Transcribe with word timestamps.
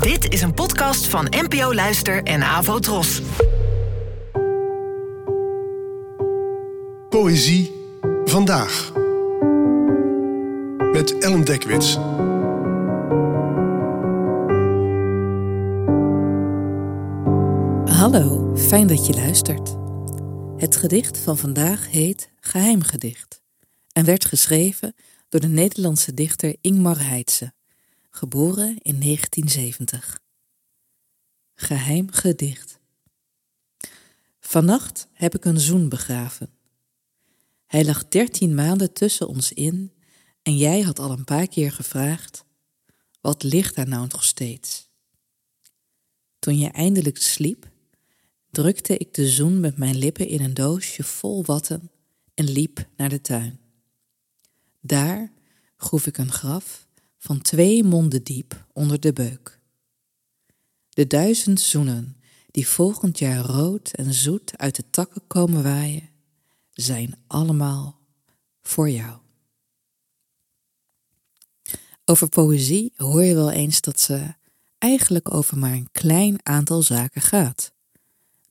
Dit 0.00 0.32
is 0.32 0.42
een 0.42 0.54
podcast 0.54 1.06
van 1.06 1.26
NPO 1.30 1.74
Luister 1.74 2.22
en 2.22 2.42
Avo 2.42 2.78
Tros. 2.78 3.22
Poëzie 7.08 7.72
vandaag. 8.24 8.92
Met 10.92 11.18
Ellen 11.18 11.44
Dekwits. 11.44 11.94
Hallo, 17.96 18.52
fijn 18.56 18.86
dat 18.86 19.06
je 19.06 19.12
luistert. 19.14 19.76
Het 20.56 20.76
gedicht 20.76 21.18
van 21.18 21.38
vandaag 21.38 21.90
heet 21.90 22.30
Geheimgedicht 22.40 23.42
en 23.92 24.04
werd 24.04 24.24
geschreven 24.24 24.94
door 25.28 25.40
de 25.40 25.48
Nederlandse 25.48 26.14
dichter 26.14 26.56
Ingmar 26.60 27.06
Heitse, 27.06 27.52
geboren 28.14 28.78
in 28.78 29.00
1970. 29.00 30.20
Geheim 31.54 32.10
gedicht. 32.10 32.78
Vannacht 34.40 35.08
heb 35.12 35.34
ik 35.34 35.44
een 35.44 35.60
zoen 35.60 35.88
begraven. 35.88 36.50
Hij 37.66 37.84
lag 37.84 38.08
dertien 38.08 38.54
maanden 38.54 38.92
tussen 38.92 39.28
ons 39.28 39.52
in 39.52 39.92
en 40.42 40.56
jij 40.56 40.80
had 40.80 40.98
al 40.98 41.10
een 41.10 41.24
paar 41.24 41.48
keer 41.48 41.72
gevraagd: 41.72 42.44
wat 43.20 43.42
ligt 43.42 43.74
daar 43.74 43.88
nou 43.88 44.06
nog 44.08 44.24
steeds? 44.24 44.88
Toen 46.38 46.58
je 46.58 46.68
eindelijk 46.68 47.18
sliep, 47.18 47.70
drukte 48.50 48.96
ik 48.96 49.14
de 49.14 49.28
zoen 49.28 49.60
met 49.60 49.76
mijn 49.76 49.96
lippen 49.96 50.28
in 50.28 50.42
een 50.42 50.54
doosje 50.54 51.02
vol 51.02 51.44
watten 51.44 51.90
en 52.34 52.50
liep 52.50 52.88
naar 52.96 53.08
de 53.08 53.20
tuin. 53.20 53.60
Daar 54.80 55.32
groef 55.76 56.06
ik 56.06 56.18
een 56.18 56.32
graf 56.32 56.86
van 57.22 57.42
twee 57.42 57.84
monden 57.84 58.22
diep 58.22 58.66
onder 58.72 59.00
de 59.00 59.12
beuk. 59.12 59.60
De 60.88 61.06
duizend 61.06 61.60
zoenen 61.60 62.16
die 62.50 62.68
volgend 62.68 63.18
jaar 63.18 63.44
rood 63.44 63.90
en 63.90 64.14
zoet 64.14 64.58
uit 64.58 64.76
de 64.76 64.90
takken 64.90 65.26
komen 65.26 65.62
waaien, 65.62 66.10
zijn 66.72 67.14
allemaal 67.26 68.00
voor 68.60 68.90
jou. 68.90 69.20
Over 72.04 72.28
poëzie 72.28 72.92
hoor 72.96 73.22
je 73.22 73.34
wel 73.34 73.50
eens 73.50 73.80
dat 73.80 74.00
ze 74.00 74.34
eigenlijk 74.78 75.34
over 75.34 75.58
maar 75.58 75.72
een 75.72 75.92
klein 75.92 76.46
aantal 76.46 76.82
zaken 76.82 77.22
gaat: 77.22 77.72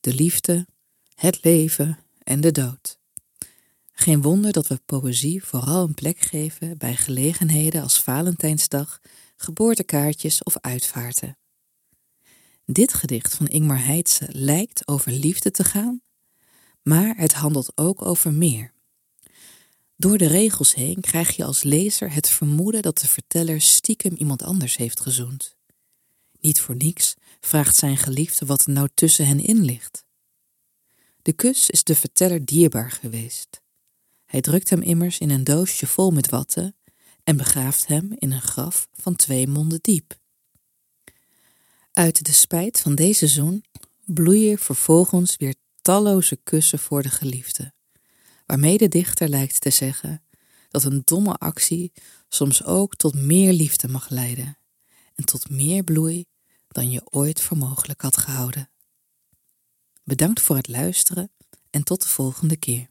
de 0.00 0.14
liefde, 0.14 0.66
het 1.14 1.44
leven 1.44 1.98
en 2.22 2.40
de 2.40 2.50
dood. 2.50 2.99
Geen 4.00 4.22
wonder 4.22 4.52
dat 4.52 4.66
we 4.66 4.80
poëzie 4.86 5.44
vooral 5.44 5.84
een 5.84 5.94
plek 5.94 6.18
geven 6.18 6.78
bij 6.78 6.96
gelegenheden 6.96 7.82
als 7.82 8.02
Valentijnsdag, 8.02 9.00
geboortekaartjes 9.36 10.42
of 10.42 10.58
uitvaarten. 10.60 11.38
Dit 12.64 12.94
gedicht 12.94 13.34
van 13.34 13.46
Ingmar 13.46 13.84
Heitse 13.84 14.26
lijkt 14.28 14.88
over 14.88 15.12
liefde 15.12 15.50
te 15.50 15.64
gaan, 15.64 16.02
maar 16.82 17.16
het 17.16 17.32
handelt 17.32 17.72
ook 17.74 18.06
over 18.06 18.32
meer. 18.32 18.72
Door 19.96 20.18
de 20.18 20.26
regels 20.26 20.74
heen 20.74 21.00
krijg 21.00 21.36
je 21.36 21.44
als 21.44 21.62
lezer 21.62 22.12
het 22.12 22.28
vermoeden 22.28 22.82
dat 22.82 22.98
de 22.98 23.08
verteller 23.08 23.60
stiekem 23.60 24.14
iemand 24.14 24.42
anders 24.42 24.76
heeft 24.76 25.00
gezoend. 25.00 25.56
Niet 26.40 26.60
voor 26.60 26.76
niets 26.76 27.14
vraagt 27.40 27.76
zijn 27.76 27.96
geliefde 27.96 28.46
wat 28.46 28.64
er 28.66 28.72
nou 28.72 28.88
tussen 28.94 29.26
hen 29.26 29.40
in 29.44 29.64
ligt. 29.64 30.04
De 31.22 31.32
kus 31.32 31.70
is 31.70 31.84
de 31.84 31.94
verteller 31.94 32.44
dierbaar 32.44 32.90
geweest. 32.90 33.60
Hij 34.30 34.40
drukt 34.40 34.70
hem 34.70 34.82
immers 34.82 35.18
in 35.18 35.30
een 35.30 35.44
doosje 35.44 35.86
vol 35.86 36.10
met 36.10 36.28
watten 36.28 36.76
en 37.24 37.36
begraaft 37.36 37.86
hem 37.86 38.12
in 38.18 38.32
een 38.32 38.42
graf 38.42 38.88
van 38.92 39.16
twee 39.16 39.48
monden 39.48 39.78
diep. 39.82 40.18
Uit 41.92 42.24
de 42.24 42.32
spijt 42.32 42.80
van 42.80 42.94
deze 42.94 43.26
zoen 43.26 43.64
bloeien 44.04 44.58
vervolgens 44.58 45.36
weer 45.36 45.54
talloze 45.82 46.36
kussen 46.36 46.78
voor 46.78 47.02
de 47.02 47.08
geliefde, 47.08 47.72
waarmee 48.46 48.78
de 48.78 48.88
dichter 48.88 49.28
lijkt 49.28 49.60
te 49.60 49.70
zeggen 49.70 50.22
dat 50.68 50.84
een 50.84 51.02
domme 51.04 51.34
actie 51.34 51.92
soms 52.28 52.64
ook 52.64 52.96
tot 52.96 53.14
meer 53.14 53.52
liefde 53.52 53.88
mag 53.88 54.08
leiden 54.08 54.58
en 55.14 55.24
tot 55.24 55.50
meer 55.50 55.84
bloei 55.84 56.24
dan 56.68 56.90
je 56.90 57.02
ooit 57.04 57.40
voor 57.40 57.56
mogelijk 57.56 58.00
had 58.00 58.16
gehouden. 58.16 58.70
Bedankt 60.04 60.40
voor 60.40 60.56
het 60.56 60.68
luisteren 60.68 61.30
en 61.70 61.82
tot 61.82 62.02
de 62.02 62.08
volgende 62.08 62.56
keer. 62.56 62.90